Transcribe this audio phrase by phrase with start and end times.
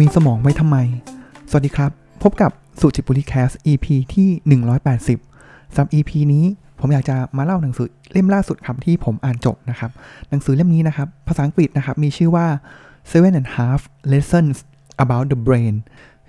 [0.00, 0.76] มีสมองไว้ทำไม
[1.50, 1.90] สวัสดีครับ
[2.22, 2.50] พบกับ
[2.80, 4.28] สุจิปุลิ Cast EP ที่
[5.02, 6.44] 180สำหรับ EP นี้
[6.80, 9.90] ผมอยากจะมาเล่าหนังสือเล่มล่าสุดครับที่ผมอ่านจบนะครับ
[10.30, 12.46] หนังสือเล่มนี้นะครับ ภาษาอังกฤษนะครับ มีชื่อว่า
[13.10, 13.80] Seven and Half
[14.12, 14.56] Lessons
[15.04, 15.74] About the Brain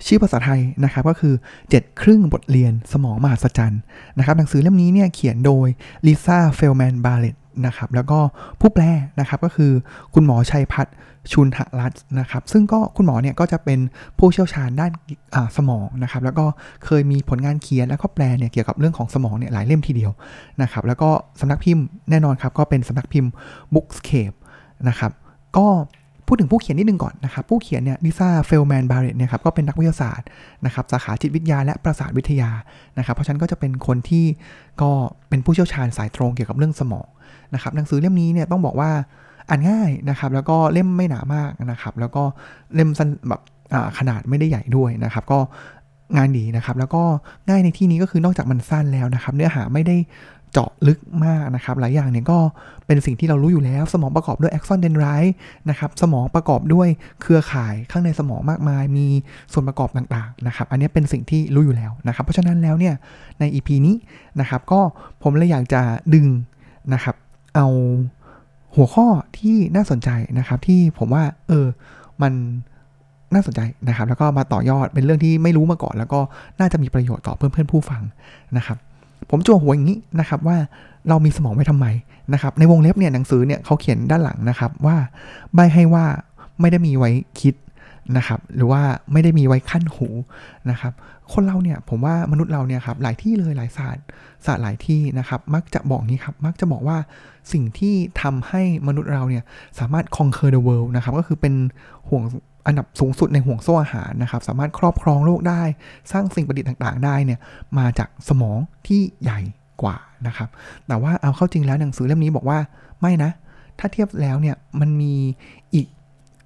[0.08, 1.34] ชื่อภาษาไทยนะครับก็คือ
[1.68, 3.82] 7 ครึ่งบทเรียนสมองมหัศจรรย์
[4.18, 5.68] นะครับหนังสือเล่มนี้เนี่ยเขียนโดย
[6.06, 7.36] Lisa Feldman Barrett
[7.66, 8.20] นะครับแล้วก็
[8.60, 8.84] ผู้แปล
[9.20, 9.72] นะครับก็คือ
[10.14, 10.96] คุณหมอชัยพัฒน์
[11.32, 13.80] ชุนหรัตนะครับซึ่งก็คุณหมอเนี่ยก็จะเป็น
[14.20, 14.92] ผู้เชี่ยวชาญด้าน
[15.58, 16.46] สมองนะครับแล้วก็
[16.86, 20.12] เคยมีผลงานเขียนแล้วก็แปลเนี่ยเกี่ยวกับเรื่องของสมองเนี่ยหลายเล่มทีเดียว
[20.62, 23.32] นะครับแล้วก็สำนักพิมพ์แน่นอนครับก็เป็นสำนักพิมพ์
[23.74, 24.36] Bookscape
[24.88, 25.12] นะครับ
[25.58, 25.68] ก็
[26.28, 30.28] พูดถึงผู้เขียนนิดนึงก่อนนะครับ ผู้เขียนเนี่ยลิซาเฟลแมนบาร์เรตเนี่ยครับก็เป็นนักวิทยาศาสตร์
[30.66, 32.50] นะครับสาขาจิตวิทยาและประสาทวิทยา
[32.98, 34.26] นะครับเพราะฉะนั้นก็จะเป็นคนที่
[34.82, 34.92] ก็
[35.30, 37.08] เป็นผู้เชี่ยวชาญสายตรงเกี่ยวกับเรื่องสมอง
[37.54, 38.92] นะครับหนังสือเล่มนี้เนี่ยต้องบอกว่า
[39.50, 42.24] อ่านง่ายนะครับแล้วก็เล่มไม่หนามากนะครับแล้วก็
[42.76, 43.42] เล่มสั้นแบบ
[43.98, 45.40] ขนาดไม่ได้ใหญ่ด้วยนะครับก็
[46.18, 47.04] งานดีนะครับแล้วก็
[47.50, 49.96] ง่ายในที่นี้ก็คือนอกจากมันสั้นแล้วนะครับ เนื้อหาไม่ได้
[50.54, 52.40] เจาะลึกมากนะครับ หลายอย่างเนี่ยก็
[52.88, 55.36] เป็นสิ่งที่เรารู้อยู่แล้ว สมองประกอบด้วย axon dendrite
[55.70, 56.88] นะครับ สมองประกอบด้วย
[57.22, 59.08] เครือข่ายข้างในสมองมากมาย มี
[59.54, 62.96] ส่วนประกอบต่างๆนะครับ อันนี้เป็นสิ่งที่รู้อยู่แล้วนะครับ เพราะฉะนั้นแล้วเนี่ย
[63.40, 63.96] ใน EP นี้
[64.40, 64.80] นะครับ ก็
[65.24, 65.82] ผมเลยอยากจะ
[66.14, 66.28] ดึง
[66.94, 67.16] นะครับ
[67.56, 67.68] เอา
[68.76, 70.10] หัวข้อที่น่าสนใจ
[70.40, 71.68] นะครับ ที่ผมว่า เออ
[72.22, 72.34] มัน
[73.34, 76.20] น่าสนใจนะครับ แล้วก็มาต่อยอดเป็นเรื่องที่ไม่รู้มาก่อน แล้วก็
[76.60, 78.02] น่าจะมีประโยชน์ต่อเพื่อนๆผู้ฟัง
[78.58, 78.78] นะครับ
[79.30, 80.58] ผมจั่วหัวอย่างนี้นะครับว่า
[81.10, 81.88] เรามีสมองไว้ทำไม
[82.34, 84.96] นะครับในวงเล็บเนี่ยหนังสือเนี่ยเขาเขียนด้านหลังนะครับว่า
[85.54, 86.06] ใบให้ว่า
[86.60, 87.54] ไม่ได้มีไว้คิด
[88.18, 90.08] นะครับหรือว่าไม่ได้มีไว้ขั้นหู
[90.72, 90.94] นะครับ
[91.34, 94.04] คนเราเนี่ยผมว่ามนุษย์เราเนี่ยครับหลายที่เลยหลายศาสตร์
[94.46, 96.98] ศาสตร์หลายที่นะครับมักจะบอกนี้ครับมักจะบอกว่า
[97.52, 99.44] สิ่งที่ทำให้มนุษย์เราเนี่ย
[99.80, 101.54] สามารถ conquer the world นะครับก็คือเป็น
[102.10, 102.24] ห่วง
[102.68, 105.62] อันดับสูงสุดในห่วงโซ่อาหารนะครับ สามารถครอบครองโลกได้
[106.12, 107.40] สร้างสิ่งประดิษฐ์ต่างๆ ได้เนี่ย
[107.78, 109.40] มาจากสมองที่ใหญ่
[109.82, 109.98] กว่า
[110.28, 110.50] นะครับ
[110.88, 112.60] แต่ว่าเอาเข้าจริงแล้วหนังสือเล่มนี้บอกว่า
[113.02, 113.32] ไม่นะ
[113.80, 115.14] ถ้าเทียบแล้วเนี่ยมันมี
[115.74, 115.88] อีก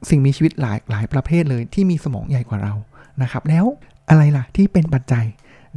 [0.10, 2.74] สิ่งมีชีวิตหลายหลายประเภทเลยที่มีสมองใหญ่กว่าเรา
[3.24, 3.66] นะครับ แล้ว
[4.10, 5.26] อะไรล่ะที่เป็นปัจจัย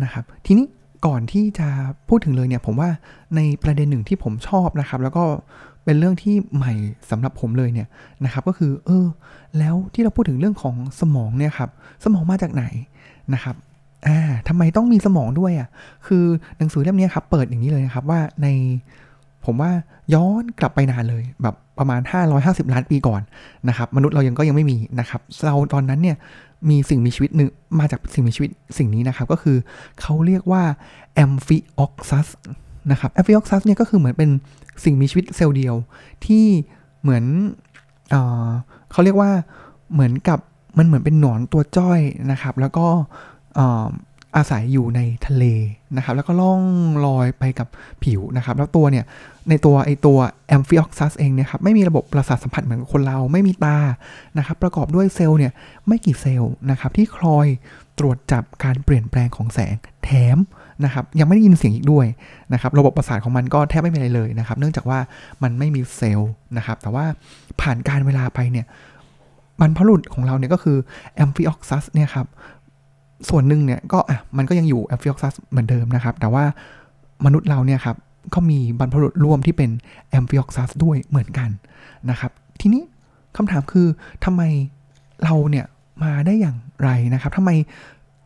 [0.02, 0.66] นะครับ ทีนี้
[1.06, 1.68] ก่อนที่จะ
[2.08, 2.90] พูดถึงเลยเนี่ยผมว่า
[3.36, 5.24] ในประเด็นหนึ่งที่ผมชอบนะครับ แล้วก็
[5.84, 6.72] เป็นเรื่องที่ใหม่
[7.10, 7.88] สำหรับผมเลยเนี่ย
[8.24, 9.06] นะครับ ก็คือเออ
[9.58, 11.70] แล้วที่เราพูดถึงเรื่องของสมองเนี่ยครับ
[12.04, 12.64] สมองมาจากไหน
[13.34, 13.56] นะครับ
[14.06, 15.68] อ่าทำไมต้องมีสมองด้วยอะ
[16.06, 16.24] คือ
[16.58, 18.46] หนังสือเล่มนี้ครับเปิดอย่างนี้เลยนะครับว่าใน
[19.44, 19.70] ผมว่า
[20.14, 22.00] ย้อนกลับไปนานเลยแบบ ประมาณ
[22.36, 23.22] 550 ล้านปีก่อน
[23.68, 26.16] นะครับ มนุษย์เรายังก็ยังไม่มีนะครับเราตอนนั้นเนี่ย
[26.70, 27.48] มีสิ่งมีชีวิตหนึ่ง
[27.78, 29.56] มาจากสิ่งมีชีวิตสิ่งนี้นะครับ ก็คือ
[30.00, 30.62] เขาเรียกว่า
[31.14, 32.28] แอมฟิออกซัส
[32.90, 34.30] นะครับแอมฟิออกซัสเนี่ยก็คือเหมือนเป็น
[34.84, 35.74] สิ่งมีชีวิตเซลล์เดียว
[36.26, 36.44] ที่
[37.02, 37.24] เหมือน
[38.10, 38.14] เอ
[38.92, 39.30] เขาเรียกว่า
[39.92, 40.38] เหมือนกับ
[40.78, 42.86] มันเหมือนเป็นหนอนตัวจ้อยนะครับ แล้วก็
[44.36, 45.44] อาศัยอยู่ในทะเล
[45.96, 46.62] นะครับ แล้วก็ล่อง
[47.06, 47.68] ลอยไปกับ
[48.04, 49.04] ผิวนะครับ แล้วตัวเนี่ย
[49.48, 50.18] ในตัวไอตัว
[50.48, 53.78] แอมฟิออกซัสเองเนี่ยครับไม่มีระบบประสาทสัมผัสเหมือนคนเราไม่มีตา
[54.38, 55.52] นะครับ ประกอบด้วยเซลล์เนี่ย
[55.86, 57.46] ไม่กี่เซลล์นะครับ ที่คอย
[57.98, 59.74] ตรวจจับการเปลี่ยนแปลงของแสง
[60.04, 60.38] แถม
[60.84, 62.06] นะครับ ยังไม่ได้ยินเสียงอีกด้วย
[62.52, 64.98] นะครับ ระบบประสาทของมันก็แทบไม่มีอะไรเลยนะครับ เนื่องจากว่า
[65.42, 67.04] มันไม่มีเซลล์นะครับ แต่ว่า
[67.60, 68.66] ผ่านการเวลาไปเนี่ย
[69.60, 70.78] บรรพบุรุษของเราเนี่ยก็คือ
[71.14, 72.26] amphioxus เนี่ยครับ
[73.28, 76.44] ส่วนหนึ่งเนี่ยก็อะมันก็ยังอยู่ amphioxus เหมือนเดิมนะครับ แต่ว่า
[77.26, 77.96] มนุษย์เราเนี่ยครับ
[78.34, 79.70] ก็มีบรรพบุรุษร่วมที่เป็น
[80.10, 81.50] amphioxus ด้วยเหมือนกัน
[82.10, 82.82] นะครับ ทีนี้
[83.36, 83.86] คำถามคือ
[84.24, 84.42] ทำไม
[85.24, 85.66] เราเนี่ย
[86.02, 87.50] มาได้อย่างไรนะครับทำไม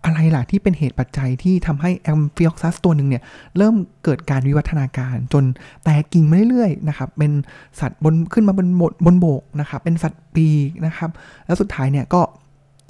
[0.05, 3.23] อะไรล่ะที่เป็นเหตุปัจจัยที่ทำให้ amphioxus ตัวหนึ่งเนี่ย
[3.57, 3.75] เริ่ม
[4.05, 5.45] เกิดการวิวัฒนาการจน
[5.85, 7.33] แตกกิ่งมาเรื่อยๆนะครับ เป็น
[7.81, 11.11] สัตว์บนขึ้นมาบนบนบนบกนะครับ เป็นสัตว์ปีกนะครับ
[11.47, 12.21] แล้วสุดท้ายเนี่ยก็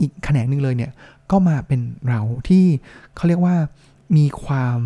[0.00, 0.90] อีกแขนงหนึ่งเลยเนี่ย
[1.30, 2.64] ก็มาเป็นเราที่
[3.14, 3.56] เขาเรียกว่า
[4.16, 4.78] มีความ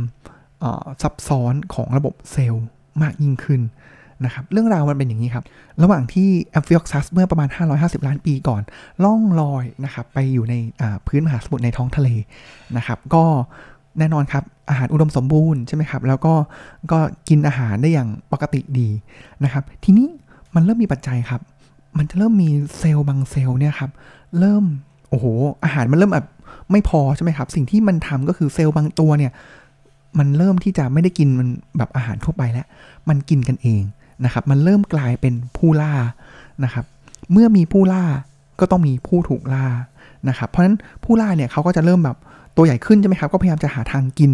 [1.03, 2.67] ซับซ้อนของระบบเซลล์
[3.03, 3.61] มากยิ่งขึ้น
[4.25, 5.45] นะครับเรื่องราวมันเป็นอย่างนี้ครับ
[5.83, 7.49] ระหว่างที่แอมฟิออกซัสเมื่อประมาณ
[7.79, 8.63] 550 ล้านปีก่อน
[9.05, 10.55] ล่องลอยนะครับไปอยู่ใน
[11.07, 12.09] พื้นมหาสมุทรในท้องทะเล
[12.77, 13.25] นะครับก็
[13.99, 16.35] แน่นอนครับ อาหารอุดมสมบูรณ์ใช่ไหมครับ แล้วก็
[16.93, 16.99] ก็
[17.29, 18.89] กินอาหารได้อย่างปกติดี
[19.45, 20.09] นะครับ ทีนี้
[20.55, 21.41] มันเริ่มมีปัจจัยครับ
[21.99, 23.91] มันจะเริ่มมีเซลล์บางเซลล์เนี่ยครับ
[24.39, 24.65] เริ่ม
[25.11, 25.27] โอ้โห
[25.65, 26.27] อาหารมันเริ่มแบบ
[26.71, 29.33] ไม่พอใช่ไหมครับ สิ่งที่มันทำก็คือเซลล์บางตัวเนี่ย
[30.19, 32.67] มันเริ่มที่จะไม่ได้กินมันแบบอาหารทั่วไปแล้ว
[33.09, 33.83] มันกินกันเอง
[34.25, 35.95] นะครับ มันเริ่มกลายเป็นผู้ล่า
[36.65, 36.85] นะครับ
[37.33, 38.05] เมื่อมีผู้ล่า
[38.61, 39.67] ก็ต้องมีผู้ถูกล่า
[40.29, 42.19] นะครับเพราะฉะนั้นผู้ล่าเนี่ยเขาก็จะเริ่มแบบ
[42.57, 44.33] ตัวใหญ่ขึ้นใช่ไหมครับก็พยายามจะหาทางกิน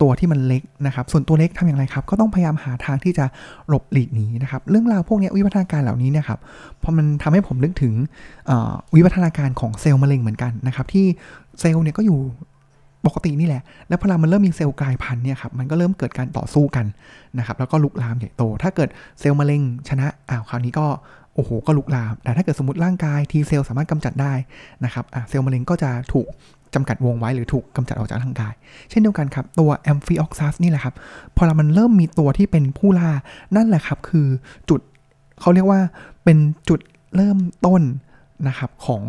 [0.00, 3.24] ตัวที่มันเล็กนะครับ ส่วนตัวเล็กทำอย่างไรครับ ก็ต้องพยายามหาทางที่จะ
[3.68, 6.40] หลบหลีกหนีนะครับ เรื่องราวพวกนี้วิวัฒนาการเหล่านี้เนี่ยครับ
[6.82, 7.92] พอมันทำให้ผมนึกถึง
[8.94, 11.06] วิวัฒนาการของเซลล์มะเร็งเหมือนกันนะครับที่
[11.60, 12.18] เซลล์เนี่ยก็อยู่
[13.06, 16.86] ปกตินี่แหละ แล้วพอมันเริ่มมีเซลล์กลายพันธุ์เนี่ยครับ มันก็เริ่มเกิดการต่อสู้กัน
[17.38, 18.88] นะครับ แล้วก็ลุกลามใหญ่โต ถ้าเกิด
[19.20, 20.86] เซลล์มะเร็งชนะ อ้าว คราวนี้ก็
[21.36, 24.32] โอ้โหก็ลุกลามแต่ถ้าเกิดสมมติร่างกาย T cell สามารถกำจัดได้
[24.84, 26.28] นะครับเซลล์มะเร็งก็จะถูก
[26.74, 28.54] จำกัดวงไว้หรือถูกกำจัดออกจากร่างกาย
[28.90, 30.94] เช่นเดียวกันครับ ตัวแอมฟิออกซัสนี่แหละครับ
[31.36, 33.10] พอมันเริ่มมีตัวที่เป็นผู้ล่า
[33.56, 34.26] นั่นแหละครับ คือ
[34.68, 34.80] จุด
[35.40, 35.80] เขาเรียกว่า
[36.24, 36.38] เป็น
[36.68, 36.80] จุด
[37.16, 37.82] เริ่มต้น
[38.48, 39.02] นะครับของ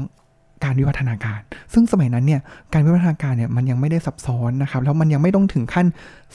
[0.63, 1.39] การวิวัฒนาการ
[1.73, 2.41] ซึ่งสมัยนั้นเนี่ย
[2.73, 5.87] การวิวัฒนาการเนี่ยมันยังไม่ได้ซับซ้อนนะครับ แล้วมันยังไม่ต้องถึงขั้น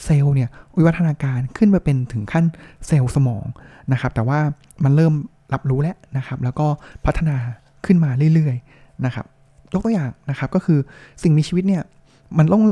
[0.03, 2.45] เซลล์เนี่ยวิวัฒนาการขึ้นไปเป็นถึงขั้น
[2.87, 3.43] เซลล์สมอง
[3.91, 4.39] นะครับ แต่ว่า
[4.83, 5.13] มันเริ่ม
[5.53, 6.67] รับรู้แล้วนะครับ แล้วก็
[7.05, 7.37] พัฒนา
[7.85, 9.25] ขึ้นมาเรื่อยๆนะครับ
[9.73, 10.79] ยกตัวอย่างนะครับก็คือ
[11.23, 11.83] สิ่งมีชีวิตเนี่ย
[12.37, 12.63] มันต้อง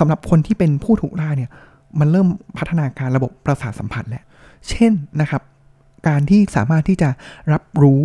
[0.00, 1.50] สำหรับคนที่เป็นผู้ถูกล่าเนี่ย
[2.00, 2.28] มันเริ่ม
[2.58, 4.24] พัฒนาการระบบประสาทสัมผัสแล้ว
[4.68, 5.42] เช่นนะครับ
[6.08, 7.08] การที่สามารถที่จะ
[7.52, 8.02] รับรู้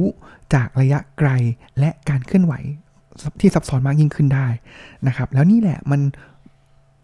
[0.53, 1.29] จากระยะไกล
[1.79, 2.53] และการเคลื่อนไหว
[3.41, 4.47] ที่ซับซ้อนมากยิ่งขึ้นได้
[5.07, 6.01] นะครับ แล้วนี่แหละมัน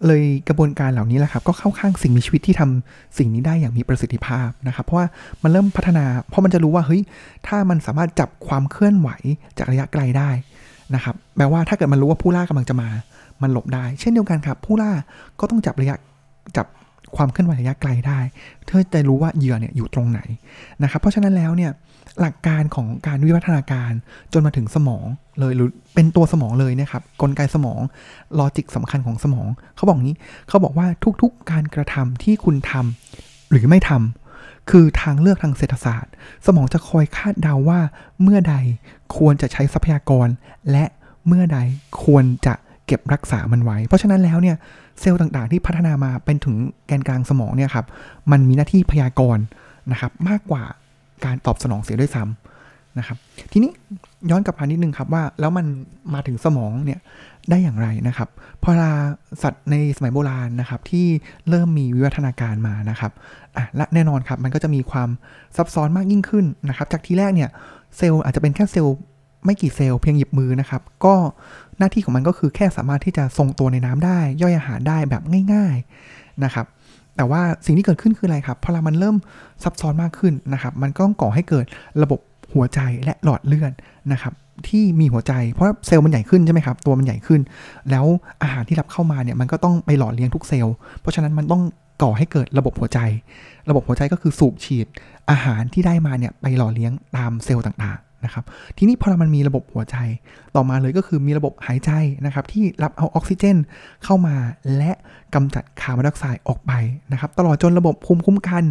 [0.08, 5.08] เลยกระบวนการเหล่านี้แหละครับ ก็เข้าข้างสิ่งมีชีวิตที่ทำสิ่งนี้ได้อย่างมีประสิทธิภาพนะครับ เพราะว่า
[5.44, 7.02] มันเริ่มพัฒนา เพราะมันจะรู้ว่าเฮ้ย
[7.48, 9.10] ถ้ามันสามารถจับความเคลื่อนไหว
[9.58, 10.30] จากระยะไกลได้
[10.96, 12.90] นะครับแปลว่าถ้าเกิดมันรู้ว่าผู้ล่ากำลังจะมา
[13.42, 14.92] มันหลบได้ เช่นเดียวกันครับ ผู้ล่า
[15.40, 15.96] ก็ต้องจับระยะ
[16.58, 16.68] จับ
[17.16, 18.20] ความเคลื่อนไหวระยะไกลได้
[18.66, 20.20] เพื่อจะรู้ว่าเหยื่อเนี่ยอยู่ตรงไหน
[20.84, 21.72] นะครับ เพราะฉะนั้นแล้วเนี่ย
[22.22, 23.92] หลักการของการวิวัฒนาการ
[24.34, 25.06] จนมาถึงสมอง
[25.40, 27.82] เลยหรือเป็นตัวสมองเลยนะครับกลไกสมอง
[28.40, 30.18] ลอจิกสำคัญของสมองเขาบอกงี้
[30.48, 30.88] เขาบอกว่า
[31.22, 36.12] ทุกๆการกระทำที่คุณทำหรือไม่ทำคือทางเลือกทางเศรษฐศาสตร์
[36.46, 37.80] สมองจะคอยคาดเดาว่า
[38.22, 38.56] เมื่อใด
[39.18, 40.28] ควรจะใช้ทรัพยากร
[40.72, 40.86] และ
[41.28, 41.60] เมื่อใด
[42.04, 42.54] ควรจะ
[42.86, 44.56] เก็บรักษามันไว้ เพราะฉะนั้นแล้วเนี่ย
[45.00, 46.56] เซลล์ต่างๆ ที่พัฒนามาเป็นถึง
[46.88, 47.86] แกนกลางสมองเนี่ยครับ
[48.32, 49.44] มันมีหน้าที่พยากรณ์
[49.92, 50.64] นะครับมากกว่า
[51.26, 53.18] การตอบสนองเสียด้วยซ้ำนะครับ
[53.52, 53.72] ทีนี้
[54.30, 55.66] ย้อนกลับมานิดนึงครับว่าแล้วมัน
[56.14, 57.00] มาถึงสมองเนี่ย
[57.50, 58.30] ได้อย่างไรนะครับ
[58.64, 58.92] พอลา
[59.44, 61.06] สัตว์ในสมัยโบราณนะครับที่
[61.50, 63.12] เริ่มมีวิวัฒนาการมานะครับ
[63.56, 65.10] อะและแน่นอนครับมันก็จะมีความ
[65.56, 67.50] ซับซ้อนมากยิ่งขึ้นนะครับจากทีแรกเนี่ย
[67.98, 68.96] เซลล์อาจจะเป็นแค่เซลล์
[69.46, 71.16] ไม่กี่เซลล์เพียงหยิบมือนะครับ ก็
[71.78, 75.24] หน้าที่ของมันก็คือแค่สามารถที่จะทรงตัวในน้ำได้ ย่อยอาหารได้แบบ
[75.54, 75.76] ง่าย
[76.10, 76.66] ๆนะครับ
[77.18, 79.16] แต่ว่าสิ่งที่เกิดขึ้นคืออะไรครับพอเรามันเริ่ม
[79.64, 81.66] ซับซ้อนมากขึ้นนะครับ มันก็ต้องก่อให้เกิด
[82.04, 82.20] ระบบ
[82.54, 83.72] หัวใจและหลอดเลือด
[84.12, 84.34] นะครับ
[84.68, 87.42] ที่มีหัวใจเพราะเซลล์มันใหญ่ขึ้นใช่ไหมครับ ตัวมันใหญ่ขึ้น
[87.92, 88.06] แล้ว
[88.44, 91.62] อาหารที่รับเข้ามาเนี่ยมันก็ต้องไปหล่อเลี้ยงทุกเซลล์ เพราะฉะนั้นมันต้อง
[92.04, 93.00] ก่อให้เกิดระบบหัวใจ
[93.70, 94.88] ระบบหัวใจก็คือสูบฉีด
[95.30, 98.44] อาหารที่ได้มาเนี่ยไปหล่อเลี้ยงตามเซลล์ต่างะครับ
[98.78, 99.98] ทีนี้พอมันมีระบบหัวใจ
[100.56, 101.92] ต่อมาเลยก็คือมีระบบหายใจ
[102.26, 103.58] นะครับที่รับเอาออกซิเจน
[104.04, 104.36] เข้ามา
[104.78, 104.92] และ
[105.34, 106.72] กำจัดคาร์บอนไดออกไซด์ออกไป
[107.12, 108.64] นะครับตลอดจนระบบภูมิคุ้มกัน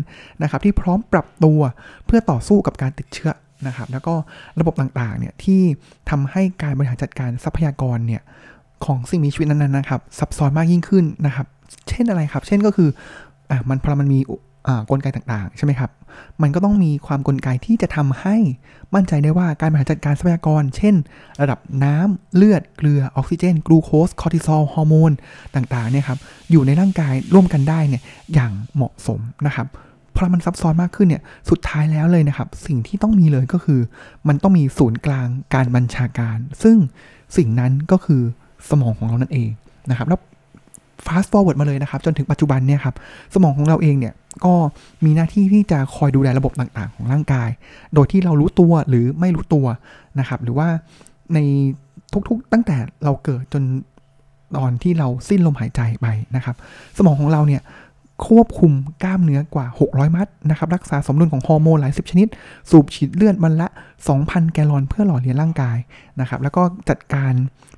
[0.43, 1.61] นะครับที่พร้อมปรับตัว
[2.07, 3.33] เพื่อต่อสู้กับการติดเชื้อ
[3.67, 4.15] นะครับแล้วก็
[4.61, 5.61] ระบบต่างๆเนี่ยที่
[6.11, 8.23] ทำให้การบริหารจัดการทรัพยากรเนี่ย
[8.85, 11.47] ของสิ่งมีชีวิตนั้นๆนะครับซับซ้อนมากยิ่งขึ้นนะครับ
[11.89, 12.89] เช่นอะไรครับ เช่นก็คือ
[13.51, 14.19] อ่ามันพอมันมี
[14.91, 15.91] กลไกต่างๆ ใช่ไหมครับ
[16.43, 18.37] มันก็ต้องมีความกลไกที่จะทำให้
[18.95, 20.95] มั่นใจได้ว่าการบริหารจัดการทรัพยากร เช่น
[21.41, 25.13] ระดับน้ำเลือดเกลือออกซิเจน กลูโคส คอร์ติซอล ฮอร์โมน
[25.55, 26.19] ต่างๆเนี่ยครับ
[26.51, 28.03] อยู่ในร่างกายร่วมกันได้เนี่ย
[28.35, 29.67] อย่างเหมาะสมนะครับ
[30.17, 33.81] พอมันซับซ้อนมากขึ้นเนี่ย สุดท้ายแล้วเลยนะครับ สิ่งที่ต้องมีเลยก็คือ
[34.29, 36.77] มันต้องมีศูนย์กลางการบัญชาการ ซึ่ง
[37.37, 38.23] สิ่งนั้นก็คือ
[38.71, 39.51] สมองของเรานั่นเอง
[39.91, 40.21] นะครับ แล้ว
[41.07, 42.95] fast forward มาเลยนะครับ จนถึงปัจจุบันเนี่ยครับ
[43.35, 44.15] สมองของเราเองเนี่ย
[44.45, 44.55] ก็
[45.05, 47.51] มีหน้าที่ที่จะคอยดูแลระบบต่างๆ ของร่างกาย
[47.95, 49.67] โดยที่เรารู้ตัวหรือไม่รู้ตัว
[50.19, 50.69] นะครับ หรือว่า
[51.35, 51.39] ใน
[52.29, 53.63] ทุกๆตั้งแต่เราเกิดจน
[54.57, 56.57] ตอนที่เราสิ้นลมหายใจไปนะครับ
[56.97, 57.63] สมองของเราเนี่ย
[58.27, 58.73] ควบคุม
[59.03, 62.29] กล้ามเนื้อกว่า 600 มัดนะครับ รักษาสมดุลของฮอร์โมนหลายสิบชนิด
[62.71, 63.69] สูบฉีดเลือดวันละ
[64.11, 65.79] 2,000 แกลลอนเพื่อหล่อเลี้ยงร่างกาย
[66.21, 67.33] นะครับ แล้วก็จัดการ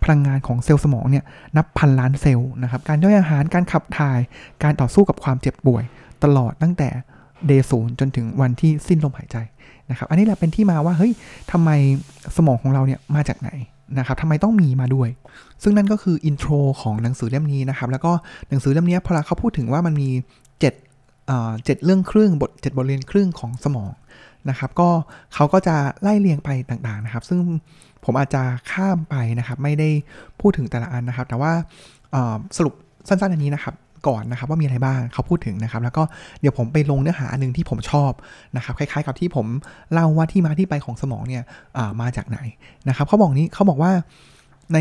[0.06, 1.24] พลังงานของเซลล์สมองเนี่ย
[1.56, 4.18] นับพันล้านเซลล์นะครับ การย่อยอาหาร การขับถ่าย
[4.62, 5.82] การต่อสู้กับความเจ็บป่วย
[6.24, 6.88] ตลอดตั้งแต่
[7.46, 9.36] เดย์ศูนย์จนถึงวันที่สิ้นลมหายใจ
[9.90, 11.12] นะครับ อันนี้แหละเป็นที่มาว่าเฮ้ย
[11.52, 11.70] ทำไม
[12.36, 13.50] สมองของเราเนี่ยมาจากไหน
[13.98, 15.08] นะครับทำไมต้องมีมาด้วย
[15.62, 16.50] ซึ่งนั่นก็คือ intro
[16.82, 18.12] ของหนังสือเล่มนี้นะครับ แล้วก็
[18.48, 23.92] หนังสือเล่มนี้พอเขาพูดถึงว่ามันมี7เจ็ดเรื่องครึ่งบท7บทเรียนครึ่งของสมอง
[24.48, 24.88] นะครับ ก็
[25.34, 27.40] เขาก็จะไล่เรียงไปต่างๆนะครับ ซึ่ง
[28.06, 29.88] ผมอาจจะข้ามไปนะครับ ไม่ได้
[30.40, 31.52] พูดถึงแต่ละอันนะครับ แต่ว่า
[32.56, 32.74] สรุป
[33.08, 33.74] สั้นๆอันนี้นะครับ
[34.08, 36.02] ก่อนนะครับว่ามีอะไรบ้างเขาพูดถึงนะครับ แล้วก็
[36.40, 38.12] เดี๋ยวผมไปลงเนื้อหาอันนึงที่ผมชอบ
[38.56, 39.46] นะครับคล้ายๆ กับที่ผม
[39.92, 41.42] เล่าว่าที่มาที่ไปของสมองเนี่ย
[42.00, 42.38] มาจากไหน
[42.88, 43.92] นะครับเขาบอกนี้เขาบอกว่า
[44.74, 44.78] ใน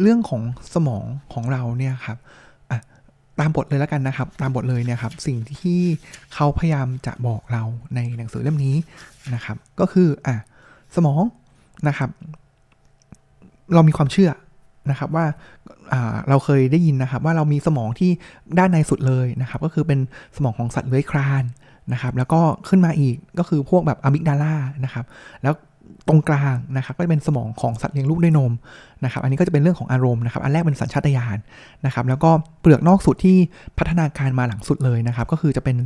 [0.00, 0.42] เรื่องของ
[0.74, 2.18] สมองของเราเนี่ยครับ
[3.40, 5.80] ตามบทเลยแล้วกันนะครับ ตามบทเลยเนี่ยครับสิ่งที่
[6.34, 7.62] เขาพยายามจะบอกเรา
[7.94, 8.76] ในหนังสือเล่มนี้
[9.34, 10.36] นะครับ ก็คืออะ
[10.96, 11.22] สมอง
[11.88, 12.10] นะครับ
[13.74, 14.30] เรามีความเชื่อ
[14.90, 15.24] นะครับว่า
[16.28, 18.10] เราเคยได้ยินนะครับว่าเรามีสมองที่
[18.58, 19.98] ด้านในสุดเลยนะครับก็คือเป็น
[20.36, 21.44] สมองของสัตว์เลื้อยคลาน
[21.92, 25.04] นะครับแล้วก็ขึ้นมาอีกก็คือพวกแบบอะมิกดาลานะครับ
[25.42, 25.54] แล้ว
[26.08, 28.52] ตรงกลางนะครับก็จะเป็นสมองของสัตว์เลี้ยงลูกด้วยนม
[29.04, 31.38] นะครับอันนี้ก็จะเป็นเรื่องของอารมณ์นะครับอันแรกเป็นสัญชาตญาณ
[31.86, 33.36] นะครับแล้วก็เปลือกนอกสุดที่
[33.78, 35.76] พัฒนาการมาหลังสุดเลยนะครับก็คือจะเป็น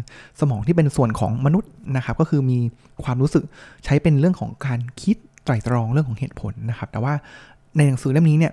[0.40, 2.58] สมองที่เป็นส่วนของมนุษย์นะครับก็คือมี
[3.04, 3.44] ความรู้สึก
[3.84, 7.14] ใช้เป็นเรื่องของการคิดไตรตรองเรื่องของเหตุผลนะครับ แต่ว่า
[7.76, 8.52] ในหนังสือเล่มนี้เนี่ย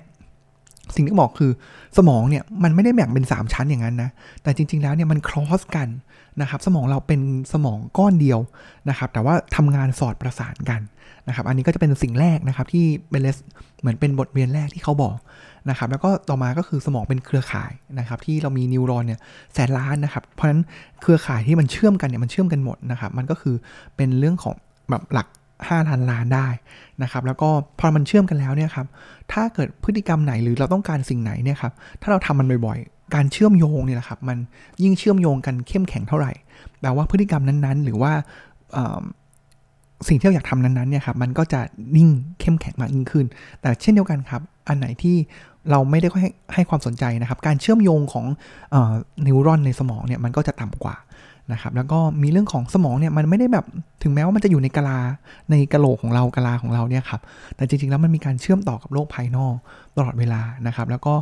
[0.96, 1.52] สิ่งที่บอกคือ
[1.98, 4.10] สมองเนี่ยมันไม่ได้แบ่งเป็น 3 ชั้นอย่างนั้นนะ
[4.44, 5.90] แต่จริง ๆ แล้วเนี่ยมัน cross กัน
[6.42, 7.22] นะครับ สมองเราเป็น
[7.54, 8.40] สมองก้อนเดียว
[8.90, 10.82] นะครับ แต่ว่าทำงานสอดประสานกัน
[11.28, 13.38] นะครับ อันนี้ก็จะเป็นสิ่งแรกนะครับที่เป็น lesson
[13.82, 15.18] เหมือนเป็นบทเรียนแรกที่เขาบอก
[15.70, 19.20] นะครับ แล้วก็ต่อมาก็คือสมองเป็นเครือข่ายนะครับ ที่เรามี neuron เนี่ย
[19.54, 20.62] แสนล้านนะครับ เพราะฉะนั้น
[21.02, 23.56] เครือข่ายที่มันเชื่อมกันเนี่ยมันเชื่อมกันหมดนะครับ มันก็คือ
[23.96, 24.56] เป็นเรื่องของ
[24.90, 25.28] แบบหลัก
[25.70, 26.48] 5ล้านล้านได้
[27.04, 27.50] นะครับแล้วก็
[27.80, 28.88] พอมันเชื่อมกันแล้วเนี่ยครับ
[29.32, 34.38] ถ้าเกิดพฤติกรรมไหนหรือเราต้องการสิ่งไหนเนี่ยครับถ้าเราทำมันบ่อยๆ การเชื่อมโยงเนี่ยแหละครับมัน
[34.84, 36.32] ยิ่งเชื่อมโยงกันเข้มแข็งเท่าไหร่
[36.80, 38.12] แปลว่าพฤติกรรมนั้นๆ หรือว่า
[40.08, 41.62] สิ่งที่เราอยากทำนั้นๆเนี่ยครับมันก็จะ
[41.96, 43.26] นิ่งเข้มแข็งมากยิ่งขึ้น
[43.62, 45.16] แต่เช่นเดียวกันครับ อันไหนที่
[45.72, 48.26] เราไม่ได้ให้ให้ความสนใจนะครับ การเชื่อมโยงของ
[49.28, 50.96] neuron ในสมองเนี่ยมันก็จะต่ำกว่า
[51.54, 53.66] นะครับแล้วก็มีเรื่องของสมองเนี่ยมันไม่ได้แบบ
[54.04, 55.00] ถึงแม้ว่ามันจะอยู่ในกะลา
[55.52, 57.22] ในกะโหลกของเรากะลาของเราเนี่ยครับ
[57.56, 59.56] แต่จริงๆแล้วมันมีการเชื่อมต่อกับโลกภายนอก
[59.98, 61.14] ตลอดเวลานะครับ แล้วก็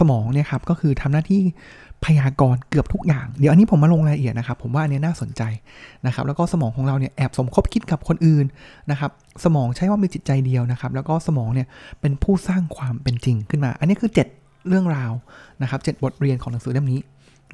[0.00, 1.42] สมองเนี่ยครับก็คือทำหน้าที่
[2.04, 5.42] พยากรณ์เกือบทุกอย่าง เดี๋ยวอันนี้ผมมาลงรายละเอียดนะครับ ผมว่าอันนี้น่าสนใจ
[6.06, 8.44] นะครับ แล้วก็สมองของเราเนี่ยแอบสมคบคิดกับคนอื่น
[8.90, 9.10] นะครับ
[9.44, 11.66] สมองใช่ว่ามีจิตใจเดียวนะครับ แล้วก็สมองเนี่ย
[12.00, 15.12] เป็นผู้สร้างความเป็นจริงขึ้นมา อันนี้คือ 7 เรื่องราว
[15.62, 17.00] นะครับเบทเรียนของหนังสือเล่มนี้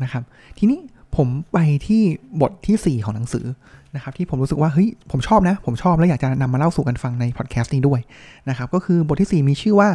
[0.02, 0.22] นะครับ
[0.58, 0.78] ทีนี้
[1.16, 2.02] ผมไปที่
[2.40, 3.46] บทที่ 4 ของหนังสือ
[3.94, 8.00] นะครับที่ผมรู้สึกว่าเฮ้ยผมชอบนะ ผมชอบแล้วอยากจะนำมาเล่าสู่กันฟังในพอดแคสต์นี้ด้วย
[8.48, 9.88] นะครับก็คือบทที่ 4 มีชื่อว่า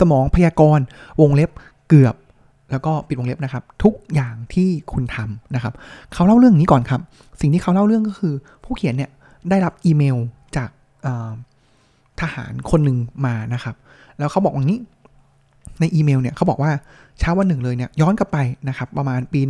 [0.00, 0.84] สมองพยากรณ์
[1.20, 1.50] วงเล็บ
[1.88, 2.14] เกือบ
[2.70, 5.74] แล้วก็ปิดวงเล็บนะครับ ทุกอย่างที่คุณทำนะครับ
[6.12, 7.00] เขาเล่าเรื่องนี้ก่อนครับ
[7.40, 9.10] สิ่งที่เขาเล่าเรื่องก็คือ ผู้เขียนเนี่ย
[9.50, 10.16] ได้รับอีเมล
[10.56, 10.70] จาก
[12.20, 13.76] ทหารคนหนึ่งมานะครับ
[14.18, 14.80] แล้วเขาบอกว่างี้
[15.80, 16.72] ในอีเมลเนี่ยเขาบอกว่า
[17.18, 19.40] เช้าวันหนึ่งเลยเนี่ยย้อนกลับไปนะครับประมาณปี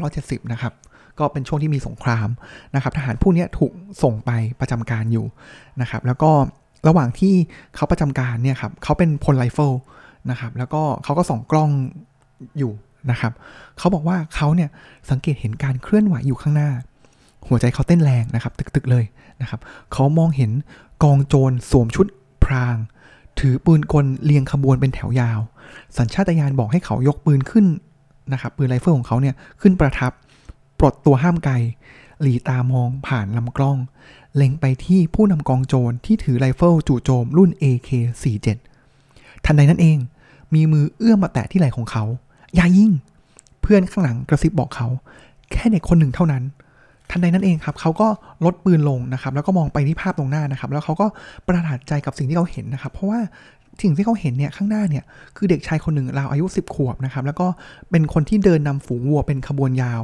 [0.00, 0.72] 1970 นะครับ
[1.18, 2.28] ก็เป็นช่วงที่มีสงคราม
[2.74, 4.30] นะครับทหารผู้นี้ถูกส่งไป
[4.60, 5.26] ประจำการอยู่
[5.80, 6.30] นะครับแล้วก็
[6.88, 7.34] ระหว่างที่
[7.76, 9.72] เขาประจำการเนี่ยครับเขาเป็นพลไรเฟิล
[10.30, 11.70] นะครับแล้วก็เขาก็ส่องกล้อง
[12.58, 12.72] อยู่
[13.10, 13.32] นะครับ
[13.78, 14.70] เขาบอกว่าเขาเนี่ย
[15.10, 16.70] สังเกตเห็นการเคลื่อนไหวอยู่ข้างหน้า
[17.48, 19.04] หัวใจเขาเต้นแรงนะครับตึกๆเลย
[19.42, 19.60] นะครับ
[19.92, 20.50] เขามองเห็น
[21.02, 22.06] กองโจรสวมชุด
[22.44, 22.76] พราง
[23.40, 25.40] ถือปืนกลเรียงขบวนเป็นแถวยาว
[25.96, 27.66] สัญชาตญาณบอกให้เขายกปืนขึ้น
[28.32, 30.12] นะครับปืนไรเฟิลของเขาเนี่ยขึ้นประทับ
[30.78, 31.54] ปลดตัวห้ามไก
[32.20, 33.78] หรี่ตามองผ่านลำกล้อง
[34.36, 38.48] เล็งไปที่ผู้นำกองโจรที่ถือไรเฟิลจู่โจมรุ่น AK47
[39.44, 39.98] ทันใดนั้นเอง
[40.54, 42.04] มีมือเอื้อมมาแตะที่ไหล่ของเขา
[42.54, 42.90] อย่ายิ่ง
[43.62, 44.88] เพื่อนข้างหลังกระซิบบอกเขา
[45.50, 46.42] แค่เด็กคนหนึ่งเท่านั้น
[47.10, 48.08] ทันใดนั้นเองครับเขาก็
[48.44, 51.06] ลดปืนลงนะครับ แล้วก็มองไปที่ภาพตรงหน้านะครับ แล้วเขาก็
[51.46, 53.20] ประหลาดใจกับสิ่งที่เขาเห็นนะครับ เพราะว่า
[53.82, 55.04] สิ่งที่เขาเห็นเนี่ยข้างหน้าเนี่ย
[55.36, 57.46] คือเด็กชายคนหนึ่งราวอายุ 10 ขวบนะครับ แล้วก็
[57.90, 60.00] เป็นคนที่เดินนำฝูงวัวเป็นขบวนยาว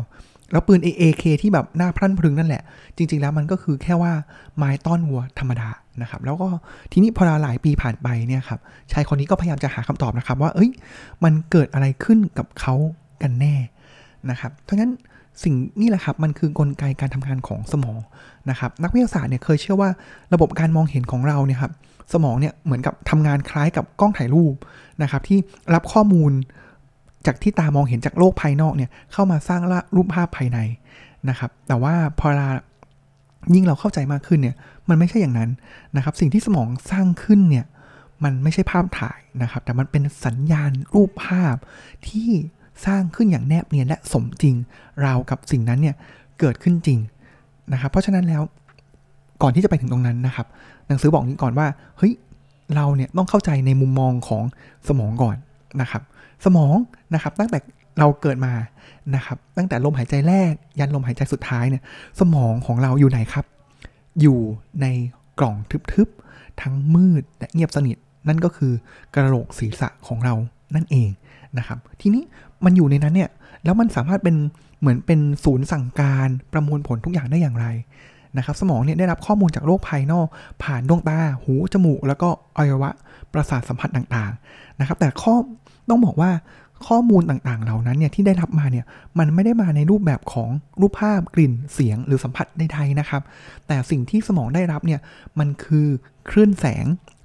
[0.53, 2.63] แล้วปืน AAK ที่แบบหน้าพรั่นพรึงนั่นแหละ
[2.97, 4.13] จริง ๆ แล้วมันก็คือแค่ว่า
[4.57, 5.69] ไม้ต้อนวัวธรรมดา
[6.03, 6.49] นะครับ แล้วก็
[6.93, 8.61] ทีนี้พอหลายปีผ่านไปเนี่ยครับ
[8.93, 10.71] ชายคนนี้ก็พยายามจะหาคำตอบนะครับ ว่าเอ้ย
[11.25, 12.75] มันเกิดอะไรขึ้นกับเขา
[13.23, 13.55] กันแน่
[14.31, 14.93] นะครับเพราะงั้น
[15.43, 17.99] สิ่งนี่แหละครับ มันคือกลไกการทำงานของสมอง
[18.51, 19.91] นะครับ นักวิทยาศาสตร์เนี่ยเคยเชื่อว่า
[20.35, 21.73] ระบบการมองเห็นของเราเนี่ยครับ
[22.13, 24.55] สมองเนี่ยเหมือนกับทำงานคล้ายกับกล้องถ่ายรูป
[25.03, 25.39] นะครับ ที่
[25.75, 26.33] รับข้อมูล
[27.27, 29.61] จากที่ตามองเห็นจากโลกภายนอกเนี่ยเข้ามาสร้าง
[29.97, 30.59] รูปภาพภายใน
[31.29, 32.49] นะครับ แต่ว่าพอเรา
[33.55, 34.57] ยิ่งเราเข้าใจมากขึ้นเนี่ย
[34.89, 35.51] มันไม่ใช่อย่างนั้น
[35.97, 37.67] นะครับ สิ่งที่สมองสร้างขึ้นเนี่ย
[38.25, 41.57] มันไม่ใช่ภาพถ่ายนะครับ แต่มันเป็นสัญญาณรูปภาพ
[42.09, 42.31] ที่
[42.87, 44.55] สร้างขึ้นอย่างแนบเนียนและสมจริง
[45.05, 45.97] ราวกับสิ่งนั้นเนี่ย
[46.41, 46.99] เกิดขึ้นจริง
[47.73, 48.43] นะครับ เพราะฉะนั้นแล้ว
[49.43, 50.47] ก่อนที่จะไปถึงตรงนั้นนะครับ
[50.87, 51.67] หนังสือบอกนี้ก่อนว่า
[51.99, 52.13] เฮ้ย
[52.75, 54.45] เราเนี่ยต้องเข้าใจในมุมมองของ
[54.89, 55.37] สมองก่อน
[55.81, 56.03] นะครับ
[56.45, 56.77] สมอง
[57.15, 57.59] นะครับตั้งแต่
[57.99, 58.53] เราเกิดมา
[59.15, 61.83] นะครับ ตั้งแต่ลมหายใจแรก ยันลมหายใจสุดท้ายเนี่ย
[62.21, 63.45] สมองของเราอยู่ไหนครับ
[64.21, 64.39] อยู่
[64.83, 64.87] ใน
[65.39, 65.57] กล่อง
[65.93, 67.97] ทึบๆ ทั้งมืดและเงียบสนิท
[68.29, 68.73] นั่นก็คือ
[69.15, 70.35] กระโหลกศีรษะของเรา
[70.75, 71.09] นั่นเอง
[71.59, 72.23] นะครับ ทีนี้
[72.65, 73.31] มันอยู่ในนั้นเนี่ย
[73.65, 74.37] แล้วมันสามารถเป็น
[74.81, 77.67] เหมือนเป็นศูนย์สั่งการประมวลผลทุกอย่างได้อย่างไร
[78.37, 80.27] นะครับ สมองเนี่ยได้รับข้อมูลจากโลกภายนอก
[80.63, 82.91] ผ่านดวงตา หู จมูก แล้วก็อวัยวะ
[83.33, 85.35] ประสาทสัมผัสต่างๆนะครับ แต่ข้อ
[85.89, 86.31] ต้องบอกว่า
[86.87, 88.85] ข้อมูลต่างๆ เหล่านั้นเนี่ยที่ได้รับมาเนี่ย
[89.19, 90.51] มันไม่ได้มาในรูปแบบของ
[90.81, 93.23] รูปภาพกลิ่นเสียงหรือสัมผัสใดๆนะครับ
[93.67, 95.01] แต่สิ่งที่สมองได้รับเนี่ย
[95.39, 95.87] มันคือ
[96.31, 96.85] คลื่นแสง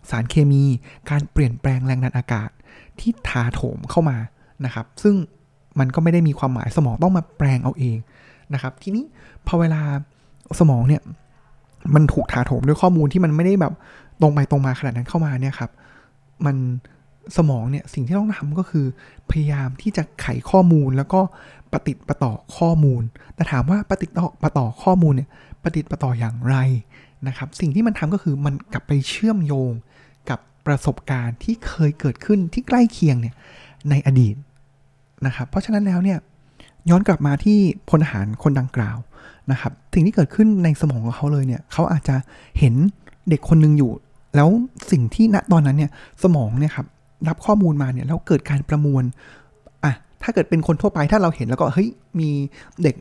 [0.09, 0.63] สารเคมี
[1.09, 2.49] การเปลี่ยนแปลงแรงดันอากาศ
[2.99, 4.17] ที่ถาโถมเข้ามา
[4.65, 5.15] นะครับ ซึ่ง
[5.79, 7.97] มันก็ไม่ได้มีความหมายสมองต้องมาแปลงเอาเอง
[8.53, 9.05] นะครับ ทีนี้
[9.47, 9.81] พอเวลา
[10.59, 11.01] สมองเนี่ย
[11.95, 13.73] มันถูกถาโถมด้วยข้อมูลที่มันไม่ได้แบบ
[14.21, 15.71] ตรงไปตรงมาขนาดนั้นเข้ามาเนี่ยครับ
[16.45, 16.55] มัน
[17.37, 18.85] สมองเนี่ยสิ่งที่ต้องทำก็คือ
[19.29, 21.21] พยายามที่จะไขข้อมูลแล้วก็
[21.73, 23.01] ปฏิติประต่อข้อมูล
[23.35, 25.29] แต่ถามว่าปฏิติประต่อข้อมูลเนี่ย
[25.63, 26.55] ปฏิติประต่ออย่างไร
[27.27, 29.71] นะครับ สิ่งที่มันทำก็คือมันกลับไปเชื่อมโยง
[30.29, 33.35] กับประสบการณ์ที่เคยเกิดขึ้นที่ใกล้เคียงเนี่ย
[33.89, 34.35] ในอดีต
[35.25, 36.19] นะครับ เพราะฉะนั้นแล้วเนี่ย
[36.89, 37.57] ย้อนกลับมาที่
[37.89, 38.97] พลทหารคนดังกล่าว
[39.51, 42.15] นะครับสิ่งที่เกิดขึ้นในสมองของเขาเลยเนี่ยเขาอาจจะ
[42.59, 42.73] เห็น
[43.29, 43.91] เด็กคนหนึ่งอยู่
[44.35, 44.49] แล้ว
[44.91, 45.91] สิ่งที่ณตอนนั้นเนี่ย
[46.23, 46.87] สมองเนี่ยครับ
[47.27, 49.03] รับข้อมูลมาเนี่ยแล้วเกิดการประมวล
[50.23, 52.29] ถ้าเกิดเป็นคนทั่วไปถ้าเราเห็นแล้วก็เฮ้ยมี
[52.83, 52.95] เด็ก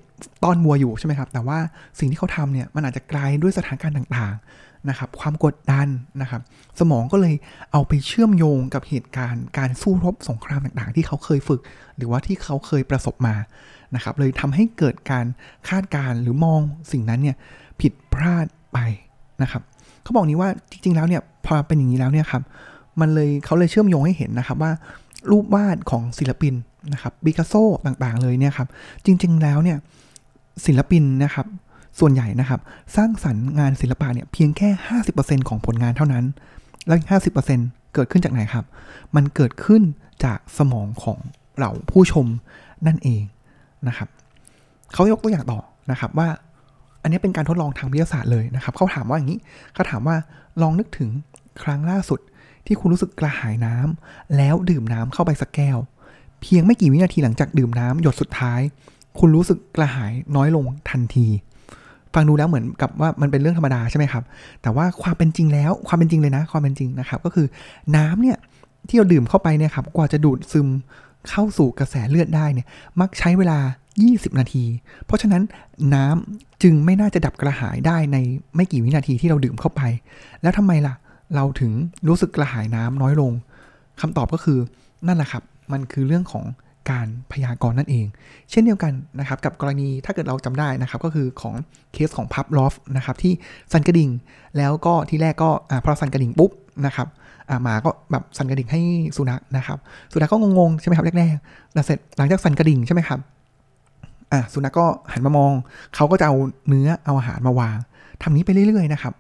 [0.45, 1.59] ต้อนวัวอยู่ใช่ไหมครับ แต่ว่า
[1.99, 5.89] สิ่งที่เขาทำเนี่ยมันอาจจะกลายด้วยสถานการณ์ต่างๆนะครับ ความกดดัน
[6.21, 6.43] นะครับ
[6.81, 7.35] สมองก็เลย
[7.73, 11.61] เอาไปเชื่อมโยงกับเหตุการณ์การสู้รบสงครามต่างๆ ที่เขาเคยฝึก
[11.97, 13.35] หรือว่าที่เขาเคยประสบมา
[13.95, 15.27] นะครับ เลยทำให้เกิดการ
[15.69, 16.61] คาดการหรือมอง
[16.93, 17.37] สิ่งนั้นเนี่ย
[17.81, 18.79] ผิดพลาดไป
[19.43, 19.63] นะครับ
[20.03, 22.43] เขาบอกนี้ว่าจริงๆแล้วเนี่ยพอเป็นอย่างนี้แล้วเนี่ยครับ
[23.01, 24.73] มันเลยเขาเลยเชื่อมโยงให้เห็นนะครับว่า
[25.31, 26.55] รูปวาดของศิลปิน
[26.93, 27.55] นะครับบิคาโซ
[27.87, 28.69] ต่างๆเลยเนี่ยครับ
[29.05, 29.79] จริงๆแล้วเนี่ย
[30.67, 31.47] ศิลปินนะครับ
[32.01, 32.61] ส่วนใหญ่นะครับ
[32.97, 34.69] สร้างสรรค์งานศิลปะเนี่ยเพียงแค่
[35.09, 36.25] 50%ของผลงานเท่านั้น
[36.87, 36.99] แล้ว
[37.47, 38.65] 50%เกิดขึ้นจากไหนครับ
[39.17, 39.83] มันเกิดขึ้น
[40.25, 41.19] จากสมองของ
[41.57, 42.27] เหล่าผู้ชม
[42.87, 43.23] นั่นเอง
[43.89, 44.09] นะครับ
[44.93, 46.29] เขายกตัวอย่างต่อนะครับว่า
[47.03, 49.39] อันนี้เป็นการทดลองทางวิทยาศาสตร์เลยนะครับเขาถามว่าอย่างนี้
[49.75, 50.17] เขาถามว่า
[50.63, 51.11] ลองนึกถึง
[51.63, 52.21] ครั้งล่าสุด
[52.67, 55.79] ที่คุณรู้สึกกระหายน้ำแล้วดื่มน้ำเข้าไปสักแก้ว
[56.43, 58.61] เพียงไม่กี่วินาทีหลังจากดื่มน้ำหยดสุดท้าย
[59.19, 61.27] คุณรู้สึกกระหายน้อยลงทันที
[62.15, 64.25] ฟังดูแล้วเหมือนกับว่ามันเป็นเรื่องธรรมดาใช่ไหมครับ
[64.63, 67.47] แต่ว่าความเป็นจริงแล้วความเป็นจริงเลยนะ ความเป็นจริงนะครับ ก็คือ
[67.97, 68.39] น้ำเนี่ย
[68.89, 70.69] ที่เราดื่มเข้าไปเนี่ยครับกว่าจะดูดซึม
[71.29, 72.67] เข้าสู่กระแสเลือดได้เนี่ย
[73.01, 73.59] มักใช้เวลา
[73.99, 74.65] 20 นาที
[75.07, 75.43] เพราะฉะนั้น
[75.95, 78.17] น้ำจึงไม่น่าจะดับกระหายได้ใน
[78.57, 79.83] ไม่กี่วินาทีที่เราดื่มเข้าไป
[80.43, 80.95] แล้วทำไมล่ะ
[81.35, 81.73] เราถึง
[82.09, 83.33] รู้สึกกระหายน้ำน้อยลง
[84.01, 84.59] คำตอบก็คือ
[85.07, 86.45] นั่นแหละครับ มันคือเรื่องของ
[86.91, 88.07] การพยากรณ์นั่นเอง
[88.51, 91.55] เช่นเดียวกันนะครับกับกรณีถ้าเกิดเราจำได้นะครับ ก็คือของ
[91.93, 93.33] เคสของพับลอฟนะครับที่
[93.73, 94.11] สันกระดิ่ง
[94.57, 96.51] แล้วก็ที่แรกก็อพอสันกระดิ่งปุ๊บ
[96.87, 97.09] นะครับ
[97.63, 98.81] หมาก็แบบสันกระดิ่งให้
[99.17, 99.79] สุนัขนะครับ
[100.13, 103.21] สุนัขก็งงๆใช่ไหมครับแรกๆแล้วเสร็จหลังจากสันกระดิ่งใช่ไหมครับ
[104.33, 105.53] อ่าสุนัขก็หันมามอง
[105.95, 106.35] เขาก็จะเอา
[106.69, 107.77] เนื้อเอาอาหารมาวาง
[108.23, 109.15] ทำนี้ไปเรื่อยๆนะครับ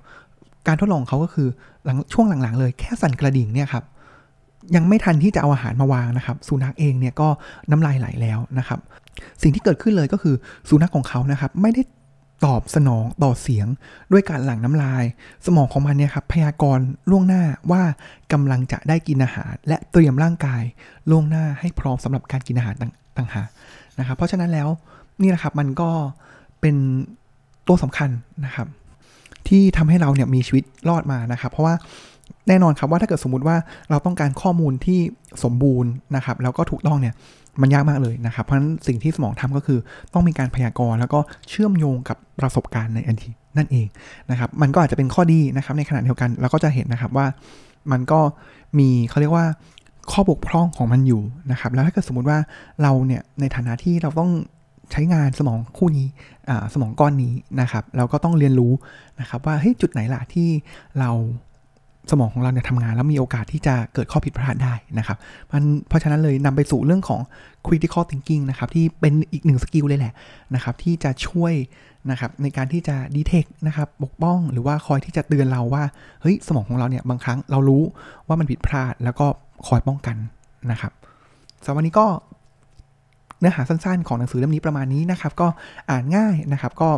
[0.66, 1.48] การทดลองเขาก็คือ
[1.86, 3.84] หลังช่วงหลังๆเลยแค่สั่นกระดิ่งเนี่ยครับ
[4.74, 7.28] ยังไม่ทันที่จะเอาอาหารมาวางนะครับ สุนัขเองเนี่ยก็
[7.70, 8.78] น้ำลายไหลแล้วนะครับ
[9.42, 10.34] สิ่งที่เกิดขึ้นเลยก็คือ
[10.68, 11.82] สุนัขของเขานะครับ ไม่ได้
[12.46, 13.66] ตอบสนองต่อเสียง
[14.12, 15.04] ด้วยการหลั่งน้ำลาย
[15.46, 17.82] สมองของมันเนี่ยครับพยากรณ์ล่วงหน้าว่า
[18.32, 20.62] กำลังจะได้กินอาหาร และเตรียมร่างกาย
[21.10, 22.74] ล่วงหน้าให้พร้อมสำหรับการกินอาหาร
[23.18, 23.48] ต่างหาก
[23.98, 24.68] นะครับ เพราะฉะนั้นแล้ว
[25.22, 25.90] นี่นะครับมันก็
[26.60, 26.76] เป็น
[27.68, 28.10] ตัวสำคัญ
[28.44, 28.66] นะครับ
[29.48, 31.74] ที่ทำให้เราเนี่ยมีชีวิตรอดมานะครับ เพราะว่า
[32.48, 33.56] แน่นอนครับว่าถ้าเกิดสมมุติว่า
[33.90, 35.00] เราต้องการข้อมูลที่
[35.44, 37.14] สมบูรณ์นะครับแล้วก็ถูกต้องเนี่ย
[37.60, 39.78] มันยากมากเลยนะครับ เพราะฉะนั้นสิ่งที่สมองทำก็คือ
[40.12, 43.86] ต้องมีการพยากรณ์แล้วก็เชื่อมโยงกับประสบการณ์ในอดีตนั่นเอง
[44.30, 47.26] นะครับ มันก็อาจจะเป็นข้อดีนะครับในขณะเดียวกันเราก็จะเห็นนะครับว่า
[47.92, 48.20] มันก็
[48.78, 49.46] มีเขาเรียกว่า
[50.12, 52.38] ข้อบกพร่องของมันอยู่นะครับ แล้วถ้าเกิดสมมติว่า
[52.82, 54.30] เราเนี่ยในฐานะที่เราต้อง
[54.92, 56.06] ใช้งานสมองคู่นี้
[56.74, 58.72] สมองก้อนนี้นะครับแล้วก็ต้องเรียนรู้
[59.20, 60.48] นะครับว่าเฮ้ยจุดไหนล่ะที่
[61.00, 61.10] เรา
[62.10, 65.18] สมองของเราเนี่ยทำงานแล้วมีโอกาสที่จะเกิดข้อผิดพลาดได้นะครับ
[65.52, 67.20] มันเพราะฉะนั้นเลยนำไปสู่เรื่องของ
[67.66, 70.12] critical thinking นะครับที่เป็นอีกหนึ่ง skill เลยแหละ
[70.54, 71.54] นะครับที่จะช่วย
[72.10, 75.84] นะครับในการที่จะ detect นะครับปกป้องหรือว่าคอยที่จะเตือนเราว่า
[76.22, 77.82] เฮ้ยสมองของเราเนี่ยบางครั้งเรารู้
[78.26, 79.26] ว่ามันผิดพลาดแล้วก็
[79.66, 80.16] คอยป้องกัน
[80.70, 80.92] นะครับ
[81.64, 82.06] สำหรับวันนี้ก็
[83.40, 85.48] เนื้อหาสั้นๆ ของหนังสือเล่มนี้ประมาณนี้นะครับ ก็
[85.90, 86.88] อ่านง่ายนะครับ ก็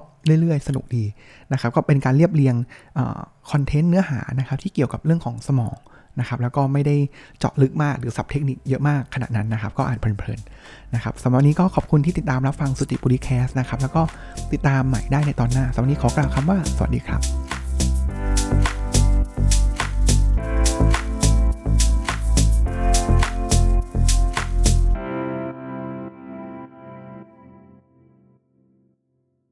[0.40, 1.04] เรื่อยๆ สนุกดี
[1.52, 2.54] นะครับ ก็เป็นการเรียบเรียง
[3.50, 5.78] คอนเทนต์เนื้อหานะครับ ที่เกี่ยวกับเรื่องของสมอง
[6.20, 6.96] นะครับแล้วก็ไม่ได้
[7.38, 14.02] เจาะลึกมากหรือสับเทคนิคเยอะมากขนาดนั้นนะครับ ก็อ่านเพลินๆนะครับสำหรับวันนี้ก็ขอบคุณที่ติดตามรับฟังสุติปุริแคสนะครับ แล้วก็
[14.52, 17.47] ติดตามใหม่ได้ในตอนหน้าสำหรับวันนี้ขอกล่าวคำว่าสวัสดีครับ